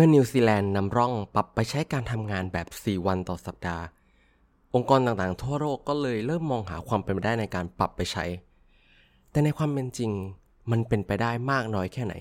[0.00, 3.84] มื่อนิวซีแลนด์นำร่องปรับไปใช้การทำงานแบบ 4 วันต่อสัปดาห์
[4.74, 8.24] องค์กรต่างๆ ทั่วโลกก็เลยเริ่มมองหาความเป็นไปได้ในการปรับไปใช้
[9.30, 10.10] แต่ในความเป็นจริง
[10.70, 12.14] มันเป็นไปได้มากน้อยแค่ไหน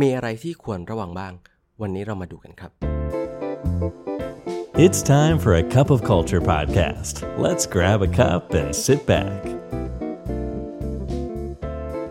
[0.00, 1.32] มีอะไรที่ควรระวังบ้าง
[1.80, 2.70] วันนี้เรามาดูกันครับ
[4.84, 7.14] It's time for a cup of culture podcast.
[7.44, 9.40] Let's grab a cup and sit back.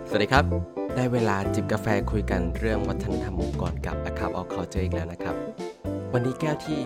[0.09, 5.35] สวัสดีครับ ได้เวลาจิบกาแฟคุยกันเรื่องวัฒนธรรมองค์กรกับ a cup of culture อีกแล้วนะครับ
[6.13, 6.79] วันนี้แก้วที่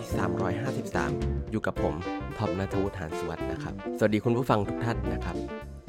[0.72, 1.94] 353 อยู่กับผม
[2.38, 5.36] ท็อปนัทวุฒิหานสวัสดิ์นะครับ สวัสดีคุณผู้ฟังทุกท่านนะครับ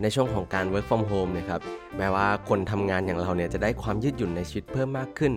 [0.02, 1.62] ในช่วงของการ work from home นะครับ
[1.98, 5.34] แม้ว่าคนทำงานอย่างเราเนี่ยจะได้ความยืดหยุ่นในชีวิตเพิ่มมากขึ้น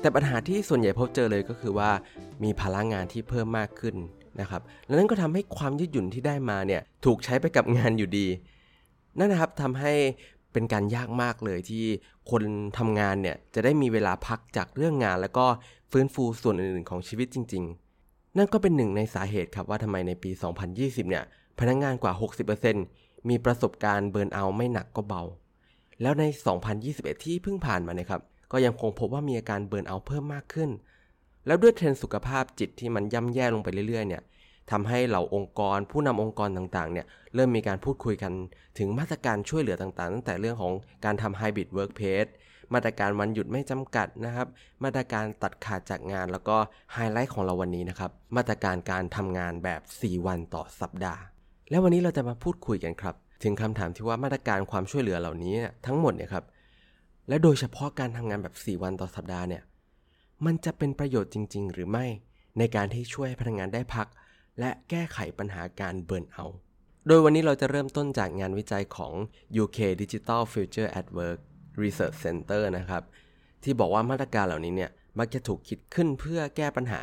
[0.00, 1.90] แต่ปัญหาที่ส่วนใหญ่พบเจอเลยก็คือว่า
[2.44, 3.96] มีภาระงานที่เพิ่มมากขึ้น
[4.40, 8.28] นะครับและนั่นก็ทำให้ความยืดหยุ่นที่ได้มาเนี่ยถูกใช้ไปกับงานอยู่ดี
[9.18, 9.92] นั่นนะครับทำให้
[10.56, 11.84] เป็นการยากมากเลยที่
[12.30, 12.42] คน
[12.78, 15.46] ทำงานเนี่ยจะได้มีเวลาพักจากเรื่องงาน แล้วก็
[15.90, 17.64] ฟื้นฟูส่วนอื่นๆของชีวิตจริง
[18.00, 20.30] ๆ นั่นก็เป็นหนึ่งในสาเหตุครับว่าทำไมในปี
[20.70, 21.24] 2020 เนี่ย
[21.58, 22.12] พนักงานกว่า
[22.70, 25.22] 60%มีประสบการณ์ burnout ไม่หนักก็เบา
[26.02, 26.24] แล้วใน
[26.74, 30.70] 2021 ที่เพิ่งผ่านมาเนี่ยครับก็ยังคงพบว่ามีอาการ burnout เพิ่มมากขึ้น
[31.46, 34.22] แล้วด้วยเทรนด์สุขภาพจิตที่มันย่ำแย่ลงไปเรื่อยๆเนี่ย
[34.70, 38.32] ทำให้เหล่าองค์กร ผู้นำองค์กรต่างๆเนี่ยเริ่มมีการพูดคุยกัน
[38.78, 40.72] ถึงมาตรการช่วยเหลือต่างๆ ตั้งแต่เรื่องของ
[41.04, 42.30] การทำ Hybrid Workplace
[42.74, 44.48] มาตรการวันหยุดไม่จำกัดนะครับ
[44.84, 46.56] มาตรการตัดขาดจากงานแล้วก็
[46.92, 51.22] ไฮไลท์ของเราวันนี้นะครับ มาตรการการทำงานแบบ 4 วันต่อสัปดาห์
[51.70, 55.54] แล้ววันนี้เราจะมาพูดคุยกันครับ ถึงคำถามที่ว่ามาตรการความช่วยเหลือเหล่านี้
[55.86, 56.44] ทั้งหมดเนี่ยครับ
[57.28, 59.62] และโดยเฉพาะการทำงานแบบ 4 วันต่อสัปดาห์เนี่ย
[60.46, 62.06] มันจะเป็นประโยชน์จริง ๆ หรือไม่
[62.58, 64.06] ในการที่ช่วยพนักงานได้พัก
[64.60, 66.44] และแก้ไขปัญหาการเบิร์นเอา
[67.06, 69.12] โดยวันนี้เราจะเริ่มต้นจากงานวิจัยของ
[69.62, 71.40] UK Digital Future at Work
[71.82, 73.02] Research Center นะครับ
[73.62, 77.00] ที่บอกว่ามาตรการเหล่านี้เนี่ยมักจะถูกคิดขึ้นเพื่อแก้ปัญหา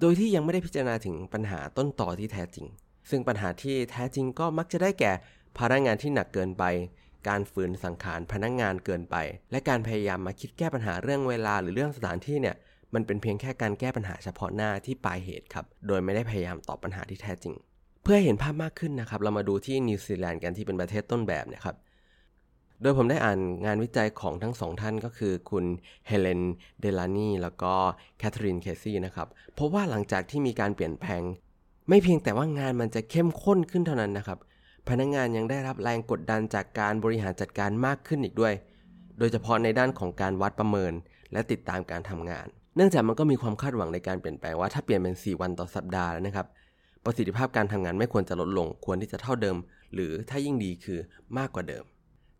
[0.00, 2.66] โดยที่ยังไม่ได้พิจารณาถึงปัญหาต้นต่อที่แท้จริง
[3.10, 5.12] ซึ่งปัญหาที่แท้จริงก็มักจะได้แก่
[5.56, 6.64] ภาระงานที่หนักเกินไป
[7.28, 9.16] การฝืนสังขารพนักงงานเกินไป
[9.50, 12.56] และการพยายามมาคิดแก้ปัญหาเรื่องเวลาหรือเรื่องสถานที่เนี่ย
[12.94, 17.54] มันเป็นเพียงแค่การแก้ปัญหาเฉพาะหน้าที่ปลายเหตุครับ โดยไม่ได้พยายามตอบปัญหาที่แท้จริง
[18.02, 21.76] เพื่อเห็นภาพมากขึ้นนะครับ เรามาดูที่นิวซีแลนด์กันที่เป็นประเทศต้นแบบเนี่ยครับ
[22.82, 25.64] โดยผมได้อ่านงานวิจัยของทั้งสองท่านก็คือคุณ
[26.06, 26.42] เฮเลน
[26.80, 27.72] เดลานีแล้วก็
[28.18, 31.22] แคทเธอรีนเคซี่นะครับ เพราะว่าหลังจากที่มีการเปลี่ยนแปลง
[31.88, 34.38] ไม่เพียงแต่ว่างานมันจะเข้มข้นขึ้นเท่านั้นนะครับ
[34.88, 38.54] พนักงานยังได้รับแรงกดดันจากการบริหารจัดการมากขึ้นอีกด้วย
[39.18, 40.92] โดยเฉพาะในด้านของการวัดประเมิน
[41.32, 42.46] และติดตามการทำงาน
[42.76, 46.46] เนื่องจากมันก็มีความคาดหวังในการเปลี่ยนแปลงว่าถ้าเปลี่ยนเป็น 4 วันต่อสัปดาห์แล้วนะครับ
[47.04, 49.56] ประสิทธิภาพการทำงานไม่ควรจะลดลง ควรที่จะเท่าเดิม
[49.94, 50.98] หรือถ้ายิ่งดีคือ
[51.38, 51.84] มากกว่าเดิม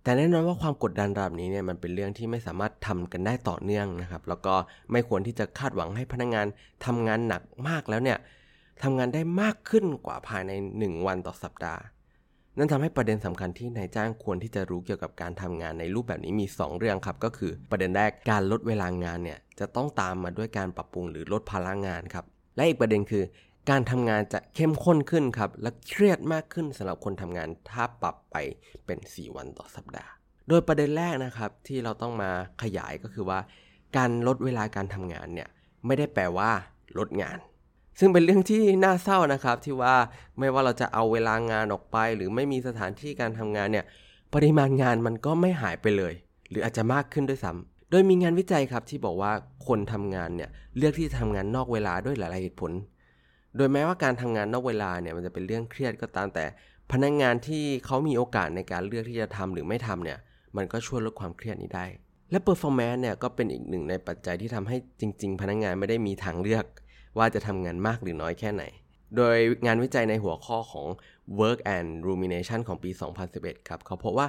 [0.03, 4.55] แต่แน่นอนว่าความกดดันระดับนี้เนี่ยมันเป็นเรื่องที่ไม่สามารถทำกันได้ต่อเนื่องนะครับ แล้วก็
[4.93, 6.47] ไม่ควรที่จะคาดหวังให้พนักงาน
[6.87, 8.19] ทำงานหนักมากแล้วเนี่ย
[8.83, 11.81] ทำงานได้มากขึ้นกว่าภายใน 1 วันต่อสัปดาห์
[12.59, 22.25] นั่นทำให้ประเด็นสำคัญที่นายจ้างควรที่จะรู้เกี่ยวกับการทำงานในรูปแบบนี้มี 2 เรื่องครับ ก็คือประเด็นแรกการลดเวลางานเนี่ยจะต้องตามมาด้วยการปรับปรุงหรือลดภาระงานครับ
[22.56, 23.25] และอีกประเด็นคือ
[23.70, 28.37] การทำงานจะเข้มข้นขึ้นครับ และเครียดมากขึ้นสำหรับคนทำงานถ้าปรับไป
[28.87, 30.12] เป็น 4 วันต่อสัปดาห์
[30.48, 32.31] โดยประเด็นแรกนะครับที่เราต้องมา
[32.62, 33.38] ขยายก็คือว่า
[33.97, 35.48] การลดเวลาการทำงานเนี่ย
[35.87, 36.50] ไม่ได้แปลว่า
[36.98, 37.38] ลดงาน
[37.99, 39.94] ซึ่งเป็นเรื่องที่น่าเศร้านะครับที่ว่า
[40.38, 43.84] ไม่ว่าเราจะเอาเวลางานออกไป หรือไม่มีสถานที่การทำงานเนี่ย
[44.34, 46.15] ปริมาณงานมันก็ไม่หายไปเลย
[46.50, 49.32] หรืออาจจะมากขึ้นด้วยซ้ำโดยมีงานวิจัยครับที่บอกว่า
[49.66, 52.72] คนทำงานเนี่ยเลือกที่จะทำงานนอกเวลาด้วยหลาย ๆเหตุผล
[53.56, 56.44] โดยแม้ว่าการทำงานนอกเวลาเนี่ยมันจะเป็นเรื่องเครียดก็ตามแต่
[56.93, 60.19] พนักงงานที่เขามีโอกาสในการเลือกที่จะทำหรือไม่ทำเนี่ย
[60.56, 61.87] มันก็ช่วยลดความเครียดนี้ได้
[62.31, 66.65] และ performance เนี่ยก็เป็นอีกหนึ่งในปัจจัยที่ทำให้จริง ๆ พนักงงานไม่ได้มีทางเลือก
[67.19, 68.64] ว่าจะทำงานมากหรือน้อยแค่ไหน
[69.16, 69.36] โดย
[69.66, 70.86] งานวิจัยในหัวข้อของ
[71.41, 72.91] work and rumination ของปี
[73.30, 74.28] 2011 ครับ เขาพบว่า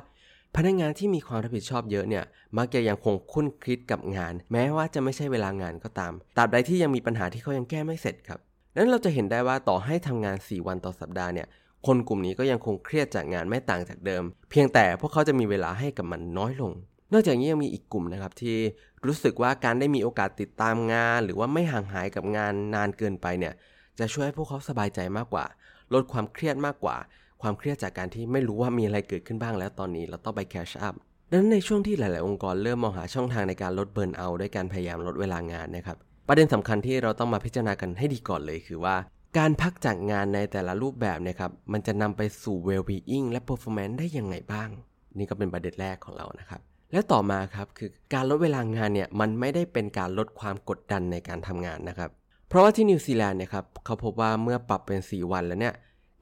[0.56, 2.24] พนักงานที่มีความรับผิดชอบเยอะเนี่ย
[2.58, 8.40] มักจะยังคงคุ้นคิดกับงาน แม้ว่าจะไม่ใช่เวลางานก็ตามตราบใดที่ยังมีปัญหาที่เขายังแก้ไม่เสร็จครับ
[8.78, 11.48] นั้นเราจะเห็นได้ว่าต่อให้ทำงาน 4 วันต่อสัปดาห์เนี่ย
[11.88, 16.72] คนกลุ่มนี้ก็ยังคงเครียดจากงานไม่ต่างจากเดิม เพียงแต่พวกเขาจะมีเวลาให้กับมันน้อยลง
[17.14, 18.58] นอกจากนี้ยังมีอีกกลุ่มนะครับที่
[19.06, 23.54] รู้สึกว่าการได้มีโอกาสติดตามงาน หรือว่าไม่ห่างหายกับงานนานเกินไปเนี่ย
[24.00, 25.46] จะช่วยให้พวกเขาสบายใจมากกว่า
[25.94, 26.98] ลดความเครียดมากกว่า
[27.42, 30.96] ความเครียดจากการที่ไม่รู้ว่ามีอะไรเกิดขึ้นบ้างแล้วตอนนี้เราต้องไปแคชอัพ
[31.30, 35.98] ดังนั้นในช่วงที่หลาย ๆ องค์กรเริ่มมองหาช่องทางในการลดเบิร์นเอาด้วยการพยายามลดเวลางานนะครับ
[36.28, 38.96] ประเด็นสำคัญที่เราต้องมาพิจารณากันให้ดีก่อนเลยคือว่า
[39.38, 44.70] การพักจากงานในแต่ละรูปแบบนี่ยครับมันจะนำไปสู่ well-being และ performance ได้ยังไงบ้าง
[45.18, 46.62] นี่ก็เป็นประเด็นแรกของเรานะครับ
[46.92, 52.10] และต่อมาครับคือการลดเวลางานเนี่ยมันไม่ได้เป็นการลดความกดดันในการทำงานนะครับ
[52.50, 55.76] เพราะว่าที่นิวซีแลนด์เนี่ยครับเขาพบว่าเมื่อปรับเป็น 4 วันแล้วเนี่ย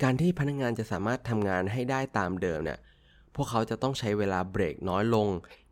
[0.04, 2.80] การที่พนักงานจะสามารถทำงานให้ได้ตามเดิมเนี่ย
[3.36, 5.27] พวกเขาจะต้องใช้เวลาเบรกน้อยลง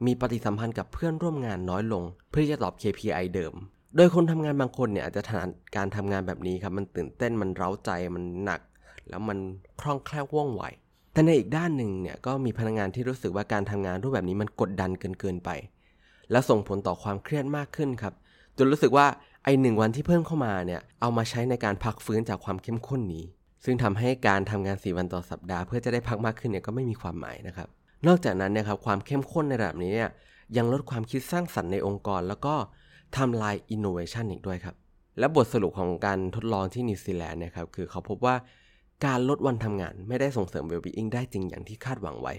[0.05, 3.53] มีปฏิสัมพันธ์กับเพื่อนร่วมงานน้อยลง เพื่อจะตอบ KPI เดิม
[3.95, 8.61] โดยคนทำงานบางคนเนี่ยอาจจะถนัดการทำงานแบบนี้ครับมันตื่นเต้นมันเร้าใจมันหนัก
[9.09, 9.37] แล้วมัน
[9.81, 10.63] คล่องแคล่วว่องไว
[11.13, 15.49] แต่ในอีกด้านหนึ่งเนี่ยก็มีพนักงานที่รู้สึกว่าการทำงานรูปแบบนี้มันกดดันเกินเกินไป
[16.31, 18.13] และส่งผลต่อความเครียดมากขึ้นครับ
[18.57, 19.07] จนรู้สึกว่า
[19.43, 23.25] ไอหนึ่งวันที่เพิ่มเข้ามาเนี่ยเอามาใช้ในการพักฟื้นจากความเข้มข้นนี้
[23.63, 27.67] ซึ่งทำให้การทำงาน 4 วันต่อสัปดาห์ เพื่อจะได้พักมากขึ้นเนี่ยก็ไม่มีความหมายนะครับ
[28.07, 30.09] นอกจากนั้นนะครับความเข้มข้นในระดับนี้เนี่ย
[30.57, 32.55] ยังลดความคิดสร้างสรรค์ในองค์กร แล้วก็
[33.17, 34.75] ทำลายอินโนเวชันอีกด้วยครับ
[35.19, 38.35] และบทสรุปของการทดลองที่นิวซีแลนด์นะครับคือเขาพบว่า
[39.06, 42.33] การลดวันทำงานไม่ได้ส่งเสริม well-being ได้จริงอย่างที่คาดหวังไว้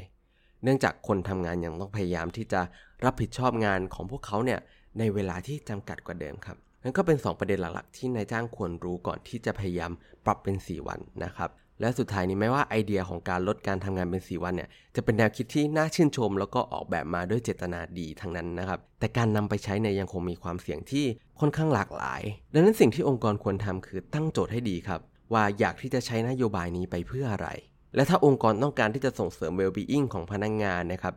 [0.62, 2.60] เนื่องจากคนทำงานยังต้องพยายามที่จะ
[3.04, 4.60] รับผิดชอบงานของพวกเขาเนี่ย
[4.98, 9.92] ในเวลาที่จำกัดกว่าเดิมครับนั่นก็เป็น 2 ประเด็นหลักๆที่นายจ้างควรรู้ก่อนที่จะพยายาม
[10.24, 11.50] ปรับเป็น 4 วันนะครับ
[11.80, 21.04] และสุดท้ายนี้แม้ว่าไอเดียของการลดการทำงานเป็น 4 วันเนี่ยจะเป็นแนวคิดที่น่าชื่นชม แล้วก็ออกแบบมาด้วยเจตนาดีทั้งนั้นนะครับ แต่การนำไปใช้เนี่ยยังคงมีความเสี่ยงที่
[21.40, 22.22] ค่อนข้างหลากหลาย
[22.52, 25.00] ดังนั้นสิ่งที่องค์กรควรทำคือตั้งโจทย์ให้ดีครับ
[25.32, 27.48] ว่าอยากที่จะใช้นโยบายนี้ไปเพื่ออะไร
[27.94, 31.14] และถ้าองค์กรต้องการที่จะส่งเสริม well-being ของพนักงงานนะครับ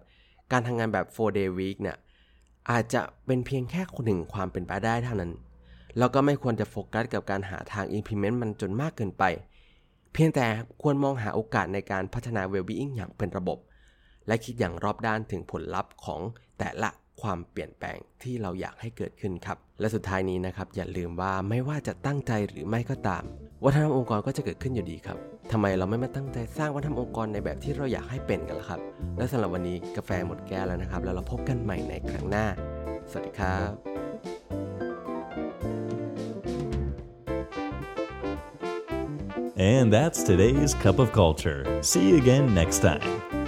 [0.51, 1.97] การทำงานแบบ4 day week เนี่ย
[2.71, 5.31] อาจจะเป็นเพียงแค่คนหนึ่งความเป็นไปได้เท่านั้น
[5.97, 9.23] แล้วก็ไม่ควรจะโฟกัสกับการหาทาง implement มันจนมากเกินไป
[10.13, 10.45] เพียงแต่
[10.81, 13.57] ควรมองหาโอกาสในการพัฒนา well-being อย่างเป็นระบบ
[14.27, 16.21] และคิดอย่างรอบด้านถึงผลลัพธ์ของ
[16.59, 16.89] แต่ละ
[17.21, 23.23] ความเปลี่ยนแปลงที่เราอยากให้เกิดขึ้นครับ และสุดท้ายนี้นะครับ อย่าลืมว่าไม่ว่าจะตั้งใจหรือไม่ก็ตาม
[23.63, 25.17] วัฒนธรรมองค์กรก็จะเกิดขึ้นอยู่ดีครับ
[25.51, 28.79] ทำไมเราไม่มาตั้งใจสร้างวัฒนธรรมองค์กรในแบบที่เราอยากให้เป็นกันล่ะครับ
[29.17, 32.45] และสำหรับวันนี้กาแฟหมดแก้วแล้วนะครับ แล้วเราพบกันใหม่ในครั้งหน้า
[33.09, 33.71] สวัสดีครับ
[39.57, 41.61] And that's today's Cup of Culture.
[41.81, 43.44] See you again next time.